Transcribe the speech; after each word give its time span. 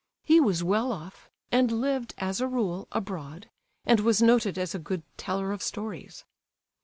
He 0.23 0.39
was 0.39 0.63
well 0.63 0.91
off, 0.91 1.29
and 1.51 1.71
lived, 1.71 2.15
as 2.17 2.41
a 2.41 2.47
rule, 2.47 2.87
abroad, 2.91 3.51
and 3.85 3.99
was 3.99 4.19
noted 4.19 4.57
as 4.57 4.73
a 4.73 4.79
good 4.79 5.03
teller 5.15 5.51
of 5.51 5.61
stories. 5.61 6.23